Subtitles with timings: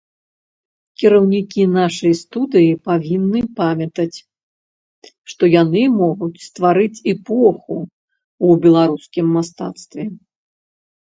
[1.01, 4.19] Кіраўнікі нашай студыі павінны памятаць,
[5.33, 7.77] што яны могуць стварыць эпоху
[8.47, 10.03] ў беларускім мастацтве.